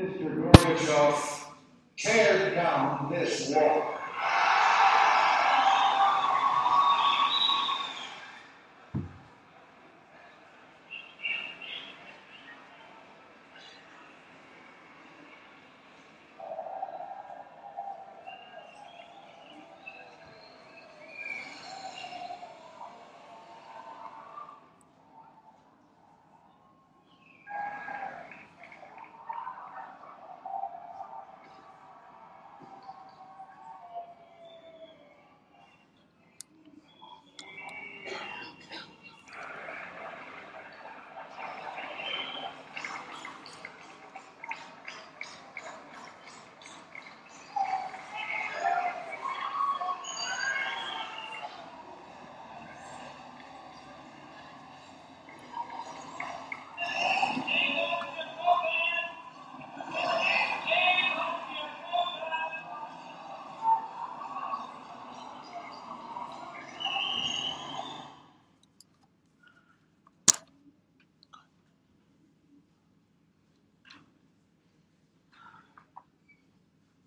[0.00, 0.34] Mr.
[0.34, 1.44] Gorbachev
[1.98, 3.99] tear down this wall.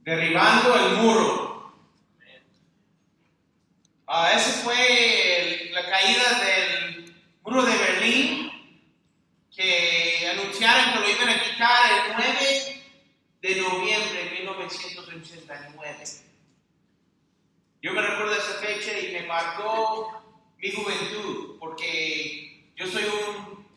[0.04, 1.74] Derribando el muro.
[4.08, 4.76] Ah, ese fue
[5.68, 8.52] el- la caída del muro de Berlín,
[9.56, 12.84] que anunciaron que lo iban a quitar el 9
[13.42, 16.04] de noviembre de 1989.
[17.82, 20.22] Yo me recuerdo de esa fecha y me marcó
[20.58, 23.68] mi juventud, porque yo soy un,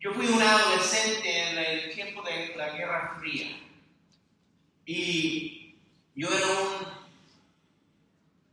[0.00, 3.58] yo fui un adolescente en el tiempo de la Guerra Fría.
[4.86, 5.74] Y
[6.14, 6.46] yo era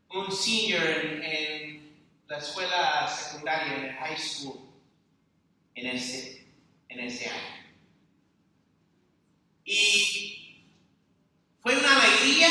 [0.10, 4.60] un, un senior en, en la escuela secundaria, en el high school,
[5.76, 6.46] en ese,
[6.90, 7.56] en ese año.
[9.64, 10.62] Y
[11.62, 12.50] fue una alegría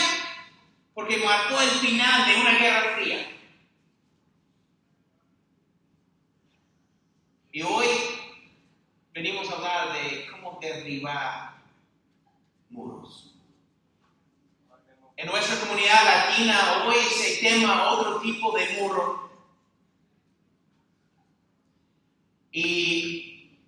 [0.94, 3.30] porque marcó el final de una guerra fría.
[7.52, 7.86] Y hoy
[9.12, 11.62] venimos a hablar de cómo derribar
[12.70, 13.34] muros.
[15.16, 19.30] En nuestra comunidad latina hoy se tema otro tipo de muro.
[22.50, 23.58] Y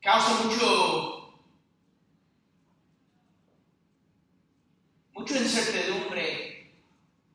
[0.00, 1.19] causa mucho,
[5.20, 6.72] mucha incertidumbre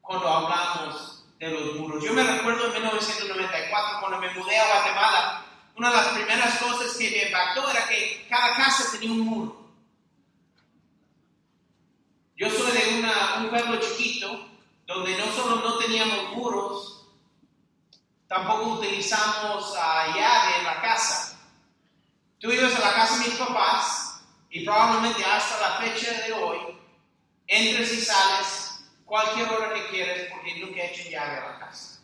[0.01, 2.03] cuando hablamos de los muros.
[2.03, 5.45] Yo me recuerdo en 1994 cuando me mudé a Guatemala,
[5.77, 9.65] una de las primeras cosas que me impactó era que cada casa tenía un muro.
[12.37, 14.49] Yo soy de una- un pueblo chiquito
[14.87, 17.05] donde no solo no teníamos muros,
[18.27, 21.39] tampoco utilizamos ah, llave en la casa.
[22.39, 26.74] Tú ibas a la casa de mis papás y probablemente hasta la fecha de hoy
[27.47, 32.01] entres y sales cualquier hora que quieras porque nunca he hecho llave a la casa.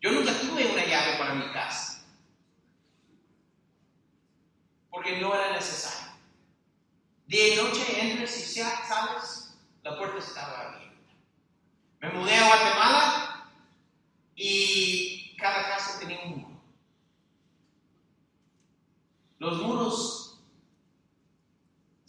[0.00, 2.04] Yo nunca tuve una llave para mi casa
[4.90, 6.12] porque no era necesario.
[7.26, 10.94] De noche entres y sa- sales, la puerta estaba abierta.
[12.00, 13.50] Me mudé a Guatemala
[14.36, 16.60] y cada casa tenía un muro.
[19.38, 20.23] Los muros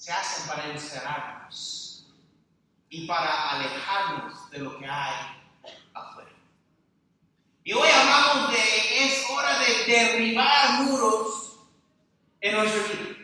[0.05, 2.05] se hacen para encerrarnos
[2.91, 5.15] y para alejarnos de lo que hay
[5.95, 6.29] afuera.
[7.63, 11.53] Y hoy hablamos de es hora de derribar muros
[12.39, 13.15] en nuestra vida.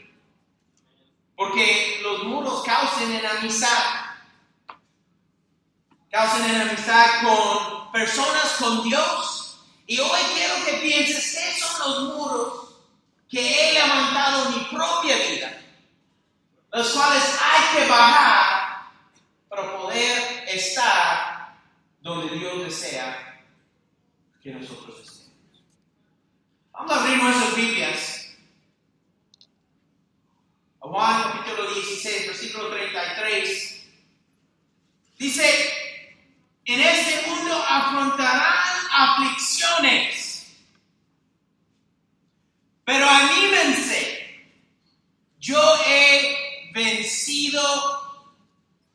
[1.35, 4.17] Porque los muros causan enemistad.
[6.09, 9.63] Causan enemistad con personas, con Dios.
[9.85, 12.69] Y hoy quiero que pienses qué son los muros
[13.29, 15.61] que he levantado en mi propia vida.
[16.71, 18.87] Los cuales hay que bajar
[19.49, 21.57] para poder estar
[21.99, 23.43] donde Dios desea
[24.41, 25.31] que nosotros estemos.
[26.71, 28.27] Vamos a abrir nuestras Biblias.
[30.79, 33.85] Juan capítulo 16, versículo 33.
[35.19, 35.73] Dice,
[36.65, 40.55] en este mundo afrontarán aflicciones,
[42.83, 44.55] pero anímense,
[45.37, 46.40] yo he
[46.73, 47.61] vencido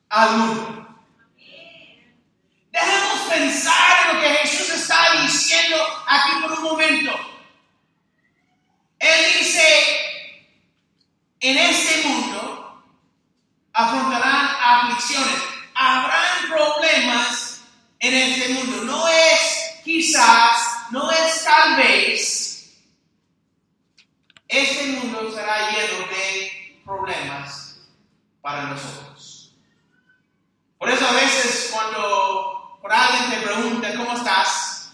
[0.08, 0.86] al mundo.
[2.70, 5.76] Dejemos pensar en lo que Jesús está diciendo
[6.06, 7.12] aquí por un momento.
[8.98, 9.62] Él dice,
[11.40, 12.84] en este mundo
[13.72, 15.42] afrontarán aflicciones,
[15.74, 17.60] habrán problemas
[17.98, 18.84] en este mundo.
[18.84, 22.76] No es quizás, no es tal vez.
[24.48, 26.82] Este mundo será lleno de
[28.46, 29.50] para nosotros.
[30.78, 34.92] Por eso a veces cuando por alguien te pregunta cómo estás,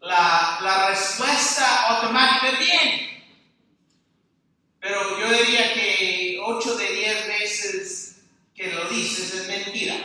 [0.00, 3.24] la, la respuesta automática es bien.
[4.78, 8.22] Pero yo diría que 8 de 10 veces
[8.54, 9.96] que lo dices es mentira.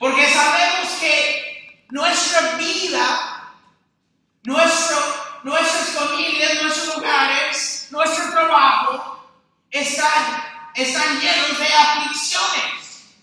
[0.00, 3.54] Porque sabemos que nuestra vida,
[4.42, 4.96] nuestro,
[5.44, 9.16] nuestras familias, nuestros lugares, nuestro trabajo
[9.70, 10.42] están,
[10.74, 13.16] están llenos de aflicciones.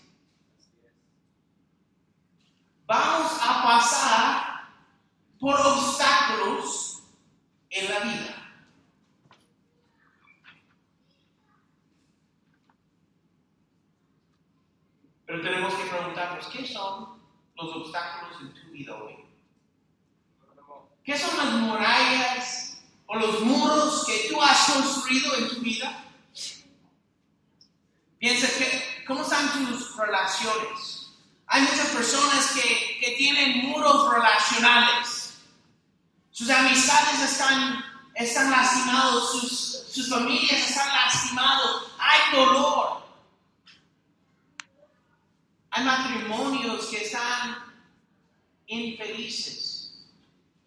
[2.86, 4.68] Vamos a pasar
[5.38, 7.02] por obstáculos
[7.70, 8.40] en la vida.
[15.26, 17.18] Pero tenemos que preguntarnos, ¿qué son
[17.56, 19.24] los obstáculos en tu vida hoy?
[21.02, 26.04] ¿Qué son las murallas o los muros que tú has construido en tu vida?
[28.24, 31.10] Piensa que, ¿cómo están tus relaciones?
[31.46, 35.34] Hay muchas personas que, que tienen muros relacionales.
[36.30, 37.20] Sus amistades
[38.14, 43.04] están, lastimados, sus, sus familias están lastimados, hay dolor.
[45.70, 47.56] Hay matrimonios que están
[48.66, 49.92] infelices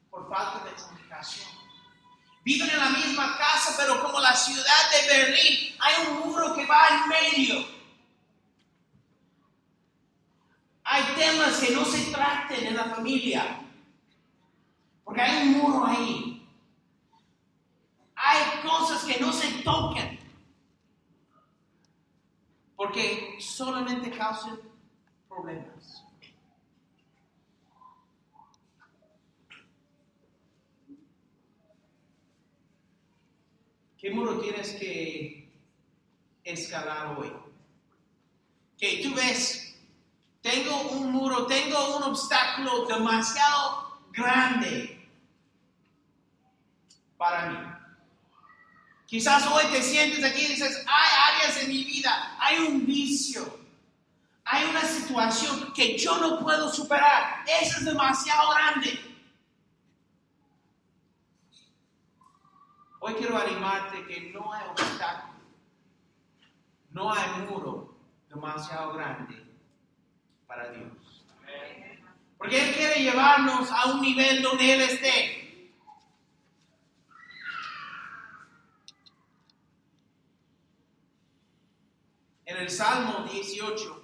[0.09, 1.47] por falta de comunicación.
[2.43, 6.65] Viven en la misma casa, pero como la ciudad de Berlín, hay un muro que
[6.65, 7.67] va en medio.
[10.83, 13.61] Hay temas que no se traten en la familia,
[15.03, 16.36] porque hay un muro ahí.
[18.29, 20.19] Hay cosas que no se tocan,
[22.75, 24.59] porque solamente causan
[25.29, 26.03] problemas.
[33.97, 35.49] ¿Qué muro tienes que
[36.43, 37.31] escalar hoy?
[38.77, 39.79] Que tú ves,
[40.41, 45.09] tengo un muro, tengo un obstáculo demasiado grande
[47.17, 47.76] para mí.
[49.07, 53.57] Quizás hoy te sientes aquí y dices, hay áreas en mi vida, hay un vicio,
[54.43, 57.45] hay una situación que yo no puedo superar.
[57.47, 58.99] Eso es demasiado grande.
[62.99, 65.39] Hoy quiero animarte que no hay obstáculo,
[66.89, 69.41] no hay muro demasiado grande
[70.45, 71.23] para Dios.
[72.37, 75.36] Porque Él quiere llevarnos a un nivel donde Él esté.
[82.47, 84.03] En el Salmo 18,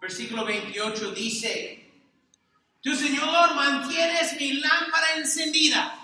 [0.00, 1.92] versículo 28 dice,
[2.80, 5.94] Tu Señor mantienes mi lámpara encendida.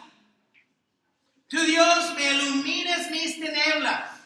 [1.49, 4.21] Tu Dios me ilumines mis tinieblas.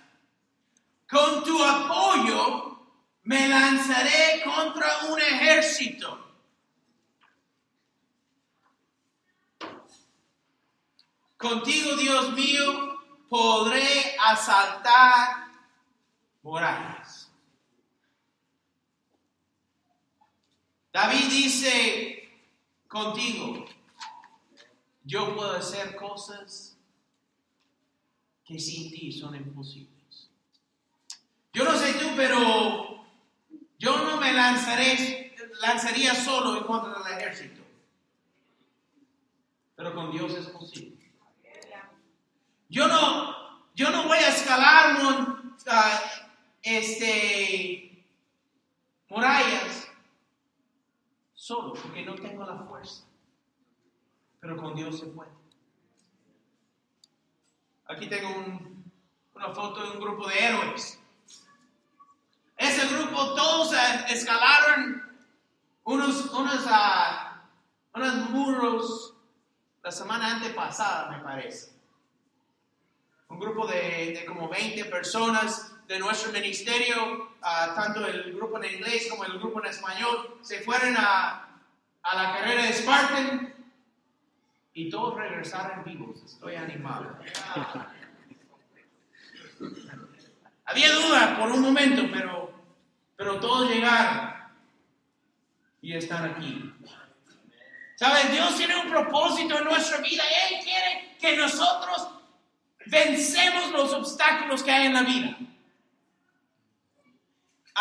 [1.09, 2.81] Con tu apoyo
[3.23, 6.35] me lanzaré contra un ejército.
[11.37, 12.99] Contigo, Dios mío,
[13.29, 15.48] podré asaltar
[16.49, 17.31] murallas.
[20.91, 22.31] David dice,
[22.89, 23.67] contigo,
[25.05, 26.77] yo puedo hacer cosas
[28.45, 30.31] que sin ti son imposibles.
[31.53, 33.05] Yo no sé tú, pero
[33.79, 37.63] yo no me lanzaré, lanzaría solo en contra del ejército.
[39.77, 41.13] Pero con Dios es posible.
[42.71, 44.99] Yo no, yo no voy a escalar
[45.67, 46.18] ah,
[46.77, 48.05] este,
[49.09, 49.89] murallas
[51.35, 53.05] solo, porque no tengo la fuerza.
[54.41, 55.31] Pero con Dios se puede.
[57.87, 58.93] Aquí tengo un-
[59.35, 61.01] una foto de un grupo de héroes.
[62.57, 63.73] Ese grupo todos
[64.09, 65.03] escalaron
[65.85, 66.67] unos, unos,
[67.95, 69.15] unos muros
[69.83, 71.73] la semana antepasada, me parece.
[73.29, 79.09] Un grupo de como 20 personas de nuestro ministerio, ah, tanto el grupo en inglés
[79.09, 81.49] como el grupo en español, se fueron a,
[82.03, 83.55] a la carrera de Spartan
[84.75, 86.23] y todos regresaron vivos.
[86.23, 87.19] Estoy animado.
[90.67, 92.53] Había duda por un momento, pero,
[93.17, 94.35] pero todos llegaron
[95.81, 96.71] y están aquí.
[97.97, 98.31] ¿Sabes?
[98.31, 100.23] Dios tiene un propósito en nuestra vida.
[100.51, 102.11] Él quiere que nosotros
[102.85, 105.39] vencemos los obstáculos que hay en la vida.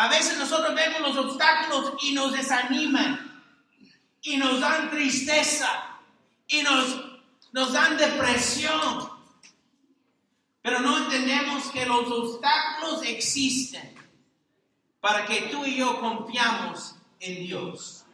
[0.00, 3.42] A veces nosotros vemos los obstáculos y nos desaniman
[4.22, 5.98] y nos dan tristeza
[6.46, 7.04] y nos,
[7.50, 9.10] nos dan depresión.
[10.62, 13.96] Pero no entendemos que los obstáculos existen
[15.00, 18.04] para que tú y yo confiamos en Dios.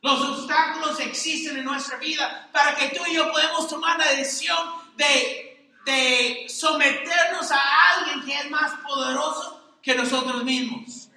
[0.00, 4.56] Los obstáculos existen en nuestra vida para que tú y yo podemos tomar la decisión
[4.96, 11.10] de, de someternos a alguien que es más poderoso que nosotros mismos.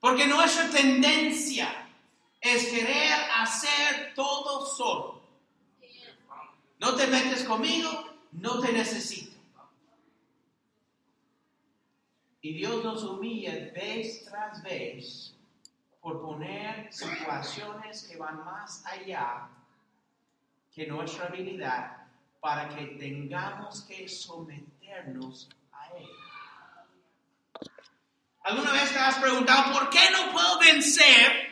[0.00, 1.86] Porque nuestra tendencia
[2.40, 5.20] es querer hacer todo solo.
[6.78, 7.90] No te metes conmigo,
[8.32, 9.38] no te necesito.
[12.40, 15.34] Y Dios nos humilla vez tras vez
[16.00, 19.50] por poner situaciones que van más allá
[20.72, 22.06] que nuestra habilidad
[22.40, 25.50] para que tengamos que someternos.
[28.42, 31.50] ¿Alguna vez te has preguntado por qué no puedo vencer?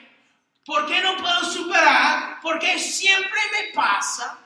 [0.64, 2.40] ¿Por qué no puedo superar?
[2.40, 4.38] ¿Por qué siempre me pasa?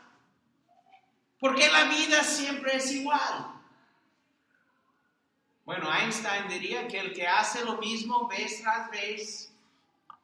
[1.39, 3.53] ¿Por qué la vida siempre es igual?
[5.65, 9.53] Bueno, Einstein diría que el que hace lo mismo vez tras vez,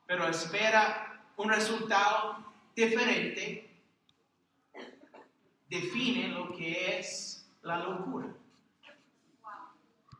[0.06, 2.44] pero espera un resultado
[2.74, 3.70] diferente,
[5.68, 8.28] define lo que es la locura.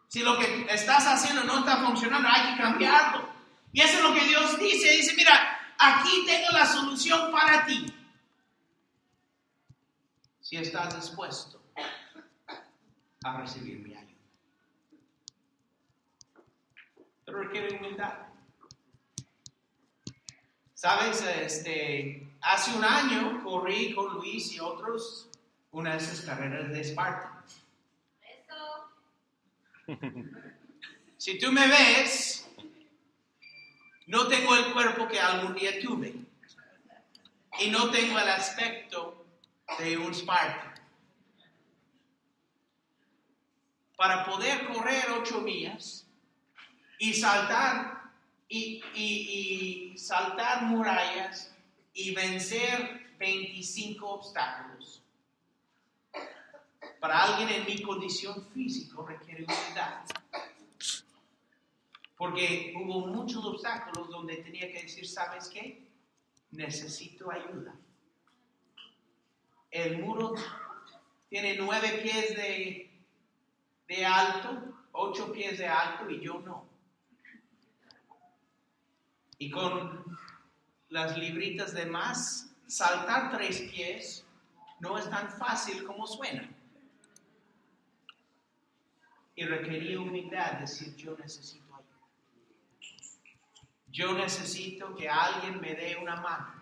[0.09, 3.29] Si lo que estás haciendo no está funcionando, hay que cambiarlo.
[3.73, 4.91] Y eso es lo que Dios dice.
[4.91, 7.95] Dice, mira, aquí tengo la solución para ti.
[10.41, 11.63] Si estás dispuesto
[13.23, 14.09] a recibir mi ayuda.
[17.27, 18.15] Pero requiere humildad.
[20.73, 25.29] Sabes, este, hace un año corrí con Luis y otros
[25.73, 27.38] una de esas carreras de Spartan.
[31.17, 32.49] Si tú me ves,
[34.07, 36.15] no tengo el cuerpo que algún día tuve.
[37.61, 39.27] Y no tengo el aspecto
[39.79, 40.75] de un Spartan.
[43.97, 46.07] Para poder correr ocho millas
[46.99, 48.13] y saltar
[48.49, 51.53] y, y, saltar murallas
[51.93, 55.03] y vencer 25 obstáculos.
[57.01, 60.05] Para alguien en mi condición física requiere humildad.
[62.17, 65.89] Porque hubo muchos obstáculos donde tenía que decir, ¿sabes qué?
[66.51, 67.75] Necesito ayuda.
[69.71, 70.35] El muro
[71.29, 72.91] tiene nueve pies de,
[73.87, 76.67] de alto, ocho pies de alto y yo no.
[79.39, 80.05] Y con
[80.89, 84.25] las libritas de más, saltar tres pies
[84.81, 86.49] no es tan fácil como suena.
[89.39, 92.09] Y requería humildad decir yo necesito ayuda.
[93.87, 96.61] Yo necesito que alguien me dé una mano.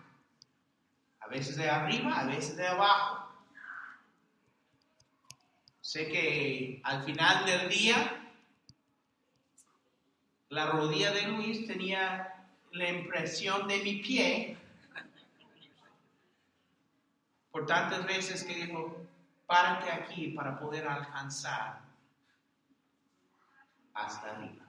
[1.21, 3.33] A veces de arriba, a veces de abajo.
[5.81, 8.31] Sé que al final del día
[10.49, 14.55] la rodilla de Luis tenía la impresión de mi pie
[17.49, 19.03] por tantas veces que dijo,
[19.47, 21.86] párate aquí para poder alcanzar
[23.97, 24.65] hasta arriba.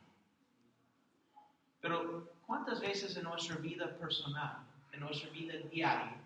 [1.81, 6.17] Pero ¿cuántas veces en nuestra vida personal, en nuestra vida diaria,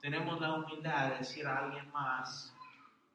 [0.00, 2.52] tenemos la humildad de decir a alguien más,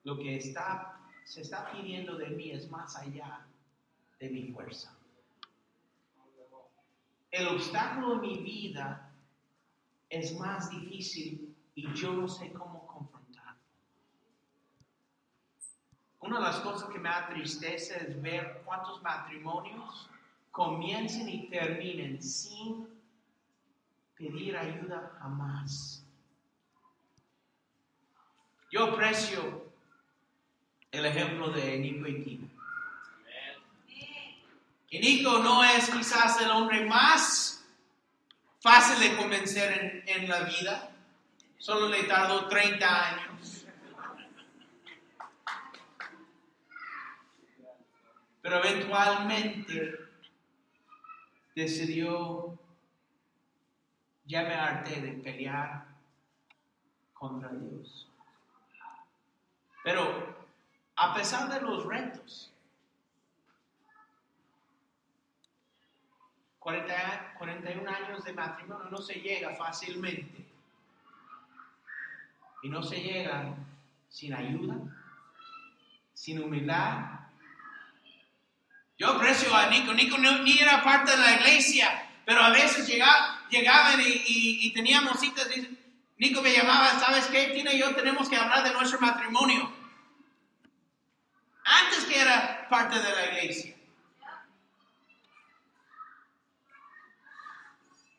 [0.03, 3.46] lo que está, se está pidiendo de mí es más allá
[4.20, 4.98] de mi fuerza?
[7.32, 9.10] el obstáculo en mi vida
[10.10, 12.86] es más difícil y yo no sé cómo
[16.22, 20.08] Una de las cosas que me atristece es ver cuántos matrimonios
[20.51, 22.88] comiencen y terminen sin
[24.16, 26.06] pedir ayuda jamás.
[28.72, 29.66] Yo aprecio
[30.92, 32.48] el ejemplo de Nico y Tina.
[34.92, 37.66] Y Nico no es quizás el hombre más
[38.60, 40.92] fácil de convencer en, en la vida.
[41.58, 43.61] Solo le tardó 30 años.
[48.42, 50.00] Pero eventualmente
[51.56, 52.58] decidió,
[54.26, 55.86] ya me harté de pelear
[57.14, 58.08] contra Dios.
[59.84, 60.46] Pero
[60.96, 62.52] a pesar de los retos,
[66.60, 70.46] 40, 41 años de matrimonio no se llega fácilmente.
[72.64, 73.56] Y no se llega
[74.10, 74.76] sin ayuda,
[76.14, 77.21] sin humildad.
[79.01, 79.96] Yo aprecio a Nico.
[79.96, 85.20] Nico ni era parte de la iglesia, pero a veces llegaba, llegaban y, y, teníamos
[85.20, 85.48] citas.
[85.58, 85.75] Y
[86.20, 87.48] Nico me llamaba, ¿sabes qué?
[87.48, 89.74] Tina y yo tenemos que hablar de nuestro matrimonio.
[92.70, 93.75] parte de la iglesia.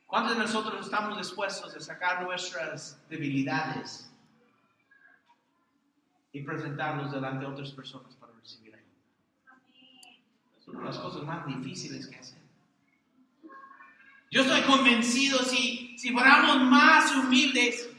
[0.08, 4.12] ¿Cuántos de nosotros estamos dispuestos a sacar nuestras debilidades
[6.32, 8.92] y presentarlos delante de otras personas para recibir ayuda?
[10.61, 12.42] Es una de las cosas más difíciles que hacer.
[14.30, 17.90] Yo estoy convencido si, si fuéramos más humildes,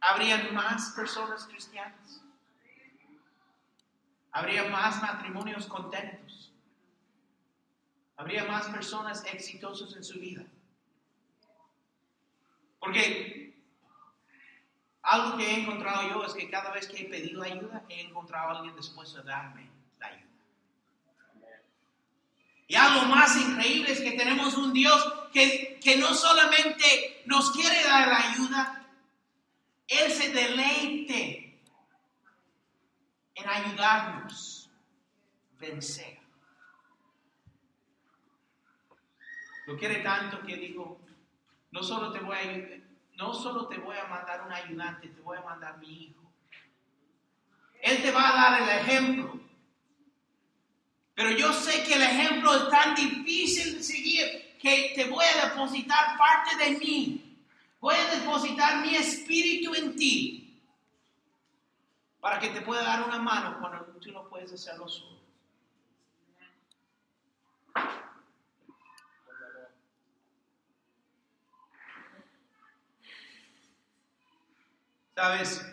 [0.00, 2.22] habrían más personas cristianas.
[4.32, 6.52] Habría más matrimonios contentos.
[8.16, 10.44] Habría más personas exitosas en su vida.
[12.80, 13.54] Porque
[15.02, 18.48] algo que he encontrado yo es que cada vez que he pedido ayuda, he encontrado
[18.48, 19.75] a alguien dispuesto a darme.
[22.68, 27.82] Y algo más increíble es que tenemos un Dios que, que no solamente nos quiere
[27.84, 28.86] dar la ayuda,
[29.86, 31.60] Él se deleite
[33.34, 34.70] en ayudarnos
[35.54, 36.18] a vencer.
[39.66, 41.00] Lo quiere tanto que dijo,
[41.70, 45.38] no solo te voy a, no solo te voy a mandar un ayudante, te voy
[45.38, 46.20] a mandar mi hijo.
[47.82, 49.45] Él te va a dar el ejemplo.
[51.16, 55.48] Pero yo sé que el ejemplo es tan difícil de seguir que te voy a
[55.48, 57.38] depositar parte de mí.
[57.80, 60.60] Voy a depositar mi espíritu en ti
[62.20, 65.16] para que te pueda dar una mano cuando tú no puedes hacerlo solo.
[75.14, 75.64] Sabes,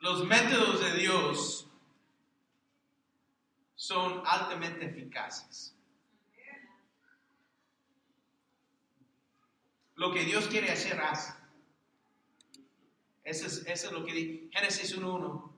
[0.00, 1.69] los métodos de Dios
[3.90, 5.74] son altamente eficaces.
[9.96, 11.34] Lo que Dios quiere hacer, hace.
[13.24, 15.52] Eso es, eso es lo que dice Génesis 1.1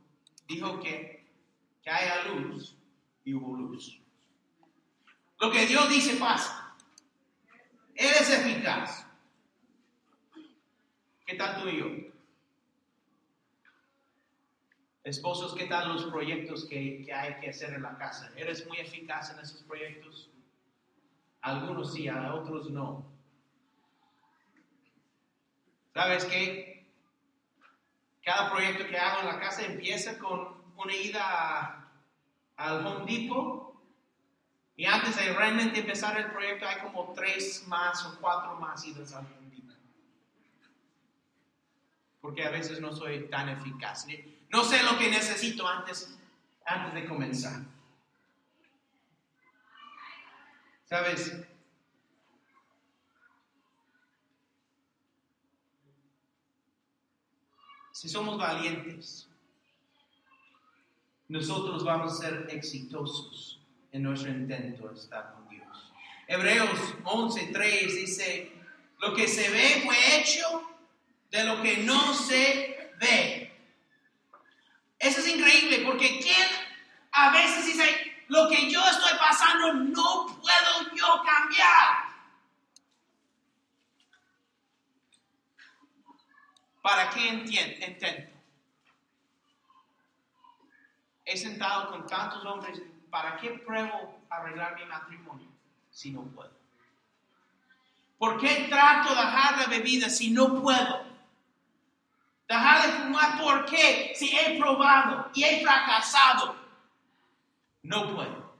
[0.48, 1.30] dijo que,
[1.82, 2.74] que haya luz
[3.22, 4.00] y hubo luz.
[5.38, 6.74] Lo que Dios dice pasa.
[7.94, 9.06] Él es eficaz.
[11.26, 12.11] ¿Qué tal tú y yo?
[15.04, 18.30] Esposos, ¿qué tal los proyectos que, que, hay que hacer en la casa?
[18.36, 20.30] ¿Eres muy eficaz en esos proyectos?
[21.40, 23.04] Algunos sí, a otros no.
[25.92, 26.86] ¿Sabes qué?
[28.24, 31.90] Cada proyecto que hago en la casa empieza con una ida
[32.56, 33.74] al Home Depot
[34.76, 39.12] y antes de realmente empezar el proyecto hay como tres más o cuatro más idas
[39.14, 39.41] al.
[42.22, 44.06] Porque a veces no soy tan eficaz.
[44.48, 46.16] No sé lo que necesito antes,
[46.64, 47.60] antes de comenzar.
[50.84, 51.36] ¿Sabes?
[57.90, 59.28] Si somos valientes,
[61.28, 65.92] nosotros vamos a ser exitosos en nuestro intento de estar con Dios.
[66.28, 68.52] Hebreos 11:3 dice,
[69.00, 70.71] lo que se ve fue hecho
[71.32, 73.50] de lo que no se ve.
[74.98, 76.46] Eso es increíble porque ¿quién
[77.10, 82.12] a veces dice, lo que yo estoy pasando no puedo yo cambiar?
[86.82, 88.06] ¿Para qué intento?
[91.24, 95.48] He sentado con tantos hombres, ¿para qué pruebo arreglar mi matrimonio
[95.90, 96.52] si no puedo?
[98.18, 101.01] ¿Por qué trato de dejar la bebida si no puedo?
[103.62, 104.12] ¿Por qué?
[104.14, 106.56] Si he probado y he fracasado,
[107.82, 108.52] no puedo.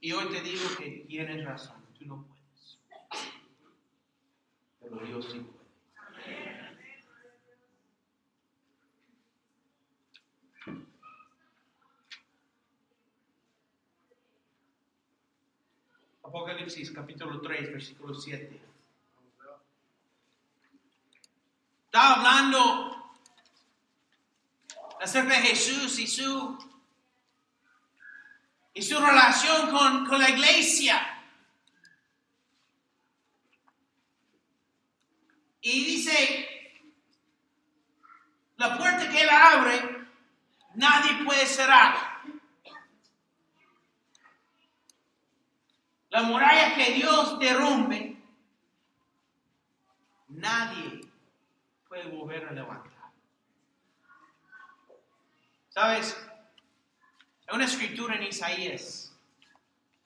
[0.00, 2.78] Y hoy te digo que tienes razón, tú no puedes.
[4.80, 5.56] Pero Dios sí puede.
[16.22, 18.65] Apocalipsis capítulo 3, versículo 7.
[21.96, 23.14] Está hablando
[25.00, 26.58] acerca de Jesús y su,
[28.74, 31.24] y su relación con, con la iglesia.
[35.62, 36.82] Y dice,
[38.58, 40.06] la puerta que él abre,
[40.74, 41.96] nadie puede cerrar.
[46.10, 48.22] La muralla que Dios derrumbe,
[50.28, 51.05] nadie
[51.96, 52.84] puede volver a.
[55.70, 56.16] ¿Sabes?
[57.46, 59.14] Hay una escritura en Isaías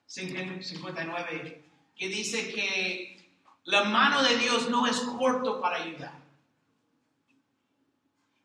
[0.06, 1.64] 59
[1.96, 3.30] que dice que
[3.64, 6.18] la mano de Dios no es corto para ayudar.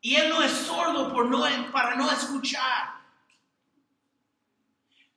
[0.00, 2.96] Y Él no es sordo por no, para no escuchar.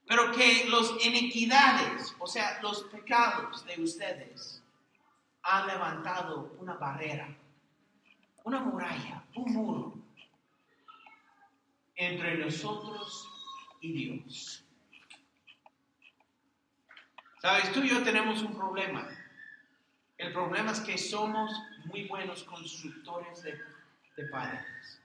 [0.07, 4.63] Pero que los iniquidades, o sea, los pecados de ustedes,
[5.43, 7.38] han levantado una barrera,
[8.49, 9.93] una muralla, un muro
[11.95, 13.27] entre nosotros
[13.79, 14.63] y Dios.
[17.39, 19.07] Sabes, tú y yo tenemos un problema.
[20.17, 21.51] El problema es que somos
[21.85, 23.61] muy buenos constructores de,
[24.17, 24.99] de paredes.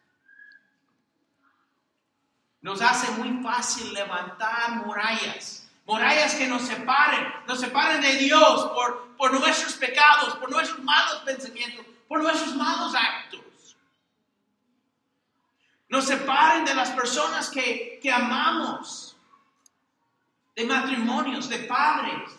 [2.63, 9.17] Nos hace muy fácil levantar murallas, murallas que nos separen, nos separen de Dios por,
[9.19, 13.24] por nuestros pecados, por nuestros malos pensamientos, por nuestros malos actos.
[16.05, 19.17] Separen de las personas que, que amamos,
[20.55, 22.31] de matrimonios, de padres,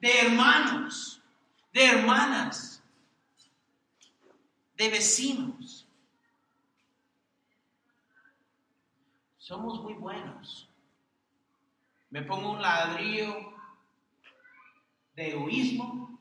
[0.00, 1.20] de hermanos,
[1.72, 2.82] de hermanas,
[4.76, 5.86] de vecinos.
[9.38, 10.68] Somos muy buenos.
[12.10, 13.54] Me pongo un ladrillo
[15.14, 16.18] de egoísmo,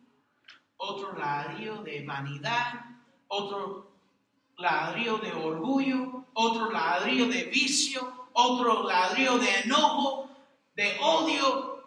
[0.78, 2.86] otro ladrillo de vanidad,
[3.28, 3.92] otro
[4.58, 10.30] ladrillo de orgullo, otro ladrillo de vicio, otro ladrillo de enojo,
[10.76, 11.84] de odio,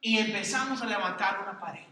[0.00, 1.86] y empezamos a levantar una pared.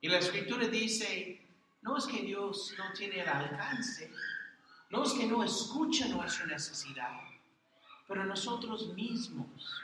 [0.00, 1.40] Y la escritura dice,
[1.82, 4.12] no es que Dios no tiene el alcance,
[4.90, 7.20] no es que no escucha nuestra necesidad,
[8.06, 9.82] pero nosotros mismos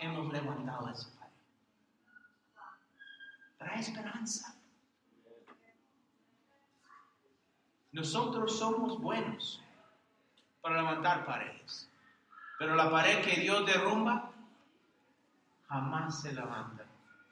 [0.00, 1.32] hemos levantado esa pared.
[3.58, 4.59] Trae esperanza.
[7.92, 9.62] Nosotros somos buenos
[10.60, 11.90] para levantar paredes,
[12.58, 14.30] pero la pared que Dios derrumba
[15.68, 16.86] jamás se levanta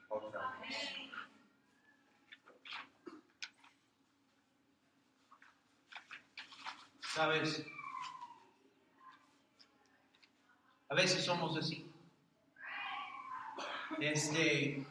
[0.09, 0.95] otra vez.
[7.01, 7.67] Sabes,
[10.89, 11.85] a veces somos así.
[14.01, 14.87] Este,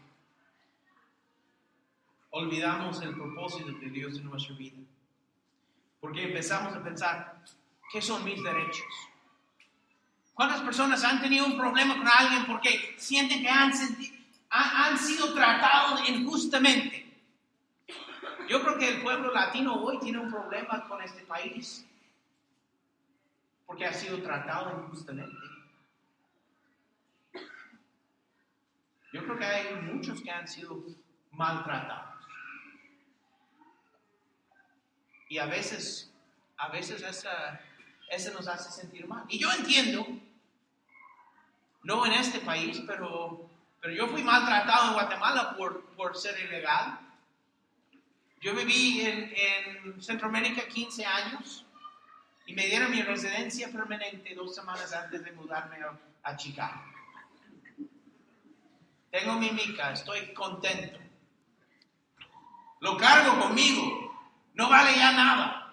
[2.31, 4.77] olvidamos el propósito de Dios en nuestra vida.
[6.07, 7.35] Porque empezamos a pensar,
[7.91, 8.87] ¿qué son mis derechos?
[10.33, 13.73] ¿Cuántas personas han tenido un problema con alguien porque sienten que han,
[14.49, 17.13] han sido tratados injustamente?
[18.47, 21.85] Yo creo que el pueblo latino hoy tiene un problema con este país
[23.65, 25.35] porque ha sido tratado injustamente.
[29.11, 30.85] Yo creo que hay muchos que han sido
[31.31, 32.16] maltratados.
[35.29, 36.11] Y a veces,
[36.57, 37.59] a veces esa,
[38.09, 39.25] eso nos hace sentir mal.
[39.29, 40.05] Y yo entiendo,
[41.83, 43.49] no en este país, pero,
[43.81, 46.99] pero yo fui maltratado en Guatemala por, por ser ilegal.
[48.41, 51.65] Yo viví en, en Centroamérica 15 años
[52.45, 56.81] y me dieron mi residencia permanente dos semanas antes de mudarme a, a Chicago.
[59.11, 60.99] Tengo mi mica, estoy contento.
[62.79, 64.16] Lo cargo conmigo,
[64.57, 65.71] no vale ya nada,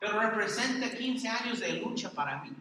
[0.00, 2.56] pero representa 15 años de lucha para mí.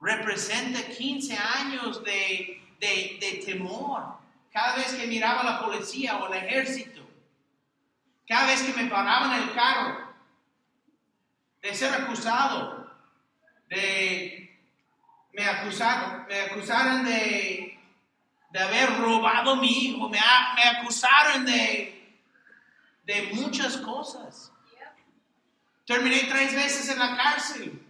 [0.00, 4.16] Representa 15 años de, de, temor.
[4.50, 7.06] Cada vez que miraba a la policía o el ejército,
[8.26, 10.14] cada vez que me paraban el carro,
[11.60, 12.90] de ser acusado,
[13.68, 14.58] de
[15.34, 17.78] me acusaron, me acusaron de,
[18.50, 21.91] de haber robado mi hijo, me acusaron de,
[23.04, 24.52] de muchas cosas.
[25.86, 27.86] Terminé tres veces en la cárcel.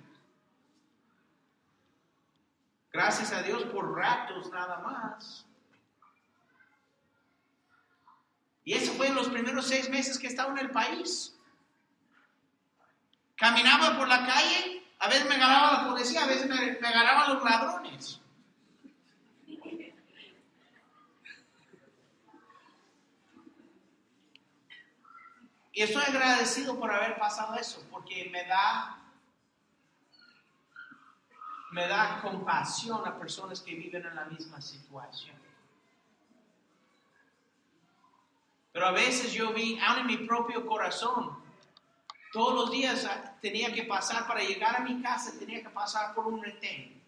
[2.93, 5.47] Gracias a Dios por ratos nada más.
[8.65, 11.35] Y eso fue en los primeros seis meses que estaba en el país.
[13.37, 17.43] Caminaba por la calle, a veces me agarraba la policía, a veces me, me los
[17.43, 18.22] ladrones.
[25.73, 28.99] Y estoy agradecido por haber pasado eso, porque me da
[31.73, 35.35] me da compasión a personas que viven en la misma situación.
[38.73, 41.43] Pero a veces yo vi, aún en mi propio corazón,
[42.31, 43.09] todos los días
[43.41, 47.03] tenía que pasar, para llegar a mi casa, tenía que pasar por un retén.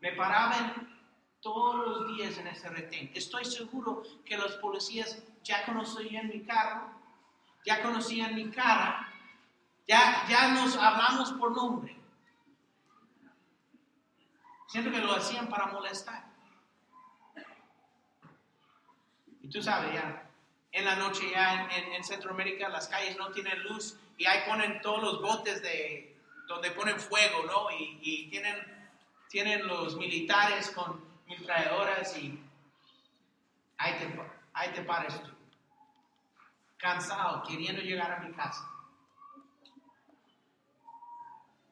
[0.00, 1.00] Me paraban
[1.40, 3.10] todos los días en ese retén.
[3.14, 6.90] Estoy seguro que los policías ya conocían mi carro,
[7.64, 9.12] ya conocían mi cara,
[9.86, 11.96] ya, ya nos hablamos por nombre.
[14.68, 16.24] Siento que lo hacían para molestar.
[19.42, 20.28] Y tú sabes, ya,
[20.72, 24.40] en la noche ya en, en- en Centroamérica las calles no tienen luz y ahí
[24.48, 26.16] ponen todos los botes de
[26.48, 27.70] donde ponen fuego, ¿no?
[27.78, 28.56] Y, tienen,
[29.28, 32.40] tienen los militares con metralladoras y
[33.78, 34.20] ahí te,
[34.52, 35.35] ahí te pares tú.
[36.86, 38.70] Cansado, queriendo llegar a mi casa.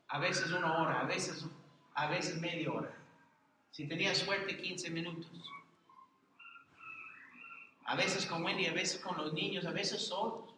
[0.09, 1.47] A veces una hora, a veces,
[1.95, 2.93] a veces media hora.
[3.71, 5.31] Si tenía suerte, 15 minutos.
[7.85, 10.53] A veces con Wendy, a veces con los niños, a veces solos.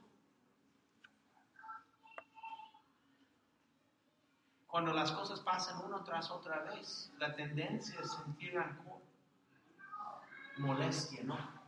[4.69, 9.03] Cuando las cosas pasan uno tras otra vez, la tendencia es sentir rancor,
[10.57, 11.66] molestia, ¿no?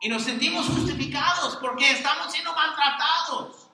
[0.00, 3.68] Y nos sentimos justificados porque estamos siendo maltratados.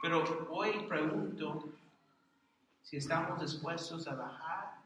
[0.00, 1.68] Pero hoy pregunto
[2.82, 4.78] si estamos dispuestos a bajar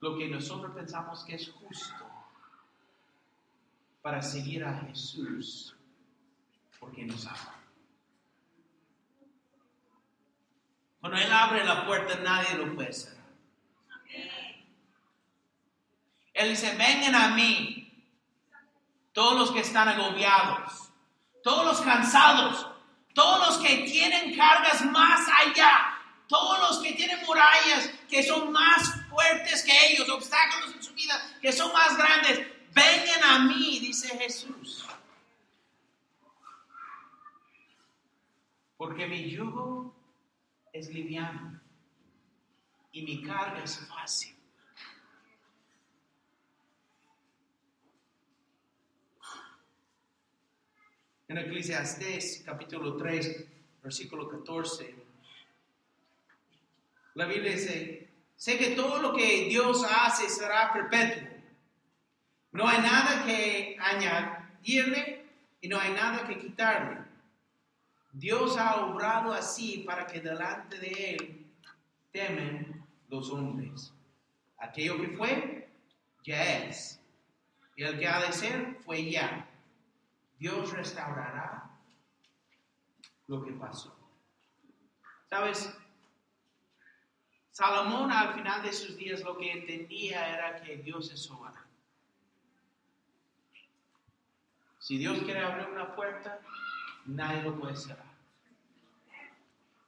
[0.00, 2.06] lo que nosotros pensamos que es justo
[4.00, 5.76] para seguir a Jesús
[6.80, 7.54] porque nos ama.
[11.00, 13.17] Cuando Él abre la puerta nadie lo puede cerrar.
[16.38, 17.92] Él dice, vengan a mí,
[19.12, 20.88] todos los que están agobiados,
[21.42, 22.64] todos los cansados,
[23.12, 25.98] todos los que tienen cargas más allá,
[26.28, 31.20] todos los que tienen murallas que son más fuertes que ellos, obstáculos en su vida
[31.42, 34.86] que son más grandes, vengan a mí, dice Jesús.
[38.76, 39.92] Porque mi yugo
[40.72, 41.60] es liviano
[42.92, 44.37] y mi carga es fácil.
[51.28, 53.44] En Eclesiastés capítulo 3,
[53.82, 54.94] versículo 14,
[57.16, 61.28] la Biblia dice, sé que todo lo que Dios hace será perpetuo.
[62.52, 65.26] No hay nada que añadirle
[65.60, 67.02] y no hay nada que quitarle.
[68.10, 71.46] Dios ha obrado así para que delante de Él
[72.10, 73.92] temen los hombres.
[74.56, 75.68] Aquello que fue,
[76.24, 76.98] ya es.
[77.76, 79.47] Y el que ha de ser, fue ya.
[80.38, 81.70] Dios restaurará
[83.26, 83.94] lo que pasó.
[85.26, 85.76] ¿Sabes?
[87.50, 91.66] Salomón al final de sus días lo que entendía era que Dios es soberano.
[94.78, 96.40] Si Dios quiere abrir una puerta,
[97.04, 98.06] nadie lo puede cerrar.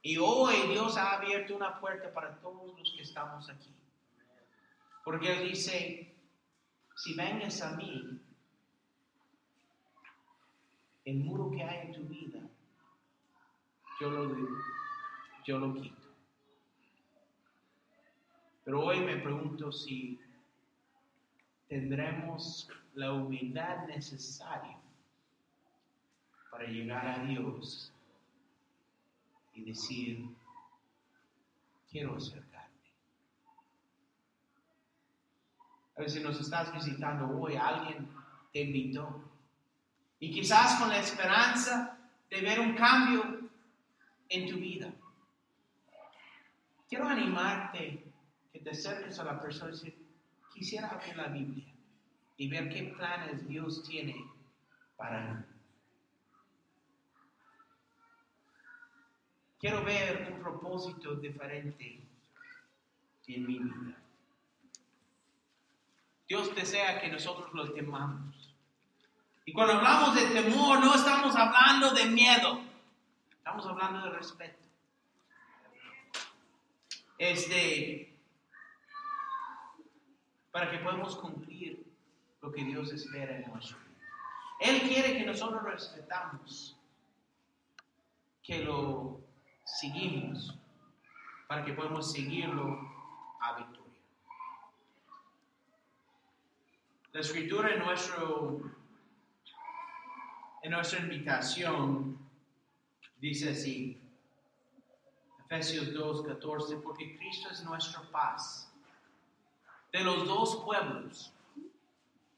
[0.03, 3.73] Y hoy Dios ha abierto una puerta para todos los que estamos aquí.
[5.03, 6.15] Porque dice,
[6.95, 8.21] si vengas a mí,
[11.05, 12.39] el muro que hay en tu vida,
[13.99, 14.35] yo lo,
[15.45, 16.01] yo lo quito.
[18.63, 20.19] Pero hoy me pregunto si
[21.67, 24.77] tendremos la humildad necesaria
[26.51, 27.91] para llegar a Dios
[29.53, 30.25] y decir,
[31.89, 32.51] quiero acercarme.
[35.95, 38.07] A ver si nos estás visitando hoy, alguien
[38.53, 39.30] te invitó.
[40.21, 41.97] Y quizás con la esperanza
[42.29, 43.49] de ver un cambio
[44.29, 44.93] en tu vida.
[46.87, 48.05] Quiero animarte
[48.53, 50.07] que te acerques a la persona y decir,
[50.53, 51.73] quisiera abrir la Biblia
[52.37, 54.15] y ver qué planes Dios tiene
[54.95, 55.43] para mí.
[59.59, 62.07] Quiero ver un propósito diferente
[63.25, 63.97] en mi vida.
[66.27, 68.40] Dios desea que nosotros lo temamos.
[69.51, 72.61] Y cuando hablamos de temor, no estamos hablando de miedo,
[73.33, 74.63] estamos hablando de respeto.
[77.17, 78.17] Este,
[80.51, 81.85] para que podamos cumplir
[82.41, 83.77] lo que Dios espera en vida.
[84.61, 86.77] Él quiere que nosotros respetamos,
[88.41, 89.19] que lo
[89.65, 90.57] seguimos,
[91.49, 92.79] para que podamos seguirlo
[93.41, 93.99] a victoria.
[97.11, 98.79] La escritura en nuestro
[100.61, 102.17] en nuestra invitación
[103.19, 103.99] dice así,
[105.45, 108.71] Efesios 2, 14, porque Cristo es nuestra paz.
[109.91, 111.33] De los dos pueblos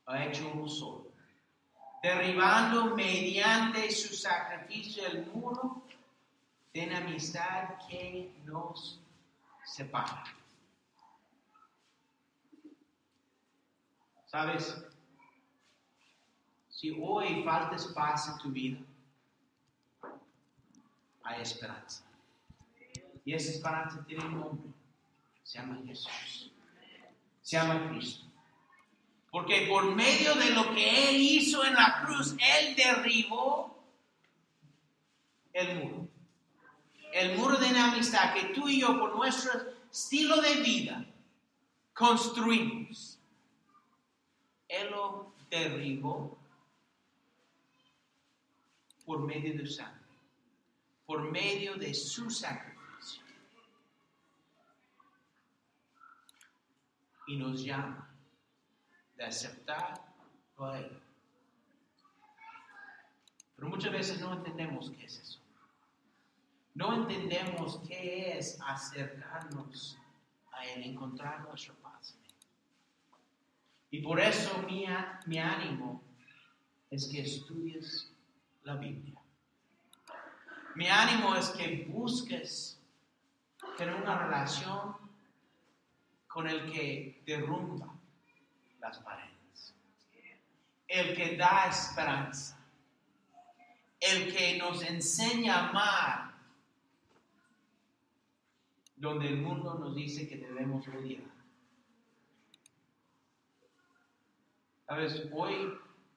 [0.05, 1.07] ha hecho uno solo,
[2.01, 5.83] derribando mediante su sacrificio el muro
[6.73, 8.99] de enemistad que nos
[9.65, 10.23] separa.
[14.25, 14.92] ¿Sabes?
[16.83, 18.77] Si hoy faltas paz en tu vida,
[21.23, 22.03] hay esperanza.
[23.23, 24.73] Y esa esperanza tiene un nombre.
[25.43, 26.51] Se llama Jesús.
[27.41, 28.25] Se llama Cristo.
[29.31, 33.81] Porque por medio de lo que Él hizo en la cruz, Él derribó
[35.53, 36.09] el muro.
[37.13, 39.53] El muro de enemistad que tú y yo, por nuestro
[39.89, 41.05] estilo de vida,
[41.93, 43.21] construimos.
[44.67, 46.42] Él lo derribó
[49.05, 50.01] por medio de sangre,
[51.05, 53.23] por medio de su sacrificio.
[57.27, 58.09] Y nos llama
[59.15, 60.01] de aceptar
[60.57, 60.99] a Él.
[63.55, 65.39] Pero muchas veces no entendemos qué es eso.
[66.75, 69.97] No entendemos qué es acercarnos
[70.51, 72.17] a Él, encontrar nuestra paz.
[73.91, 74.85] Y por eso mi,
[75.27, 76.01] mi ánimo
[76.89, 78.12] es que estudies
[78.63, 79.19] la Biblia.
[80.75, 82.79] Mi ánimo es que busques
[83.77, 84.95] tener una relación
[86.27, 87.93] con el que derrumba
[88.79, 89.75] las paredes,
[90.87, 92.59] el que da esperanza,
[93.99, 96.33] el que nos enseña a amar
[98.95, 101.23] donde el mundo nos dice que debemos odiar.
[104.87, 105.73] Sabes, hoy,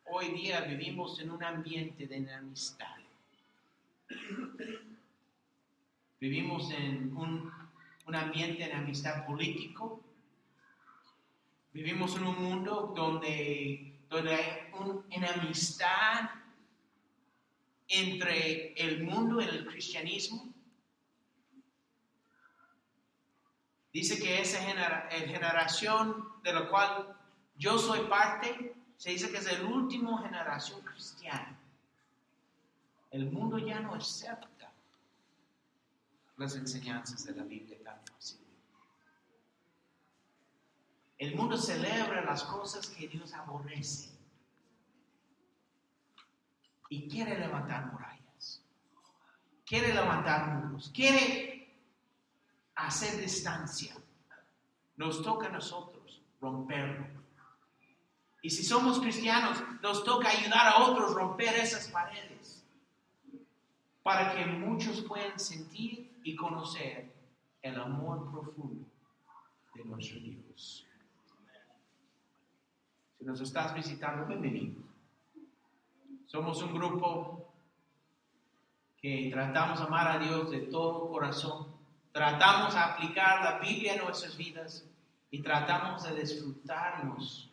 [0.09, 2.87] hoy día vivimos en un ambiente de enemistad.
[6.21, 7.53] Vivimos en un,
[8.07, 10.01] un ambiente de amistad político.
[11.73, 16.31] Vivimos en un mundo donde, donde hay una enemistad
[17.89, 20.53] entre el mundo y el cristianismo.
[23.93, 24.61] Dice que esa
[25.11, 27.17] generación de la cual
[27.57, 31.59] yo soy parte, se dice que es la última generación cristiana.
[33.11, 34.73] El mundo ya no acepta
[36.37, 38.41] las enseñanzas de la Biblia tan fácil.
[41.19, 44.11] El mundo celebra las cosas que Dios aborrece
[46.91, 48.63] y quiere levantar murallas,
[49.65, 51.75] quiere levantar muros, quiere
[52.75, 53.97] hacer distancia.
[54.97, 57.26] Nos toca a nosotros romperlo.
[58.43, 62.65] Y si somos cristianos, nos toca ayudar a otros romper esas paredes
[64.03, 67.13] para que muchos puedan sentir y conocer
[67.61, 68.87] el amor profundo
[69.75, 70.87] de nuestro Dios.
[73.19, 74.81] Si nos estás visitando, bienvenido.
[76.27, 77.53] Somos un grupo
[79.01, 81.75] que tratamos de amar a Dios de todo corazón,
[82.13, 84.89] tratamos de aplicar la Biblia en nuestras vidas
[85.31, 87.46] y tratamos de disfrutarnos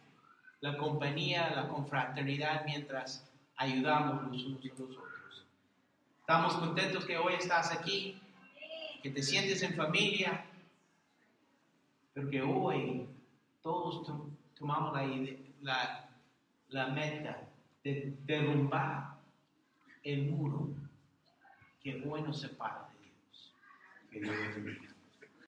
[0.64, 5.46] la compañía, la confraternidad mientras ayudamos los unos a los otros.
[6.22, 8.18] Estamos contentos que hoy estás aquí,
[9.02, 10.46] que te sientes en familia,
[12.14, 13.10] pero que hoy
[13.62, 14.10] todos
[14.58, 14.94] tomamos
[15.60, 16.10] la,
[16.70, 17.42] la meta
[17.84, 19.18] de derrumbar
[20.02, 20.70] el muro
[21.82, 22.88] que hoy nos separa
[24.12, 24.93] de Dios